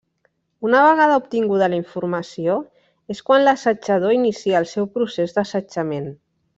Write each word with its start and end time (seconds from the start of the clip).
Una 0.69 0.79
vegada 0.85 1.17
obtinguda 1.21 1.67
la 1.73 1.77
informació, 1.81 2.57
és 3.17 3.23
quan 3.29 3.47
l'assetjador 3.47 4.19
inicia 4.19 4.63
el 4.65 4.71
seu 4.75 4.93
procés 4.99 5.41
d'assetjament. 5.41 6.15